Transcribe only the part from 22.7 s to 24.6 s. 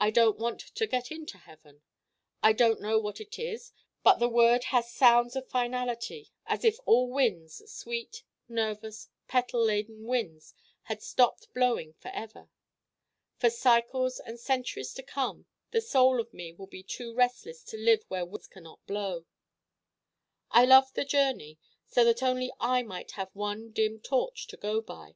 might have one dim torch to